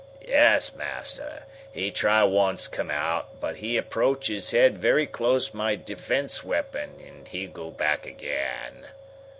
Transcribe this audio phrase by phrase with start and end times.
[0.27, 1.43] "Yes, Master!
[1.71, 6.95] He try once come out, but he approach his head very close my defense weapon
[7.05, 8.87] and he go back again."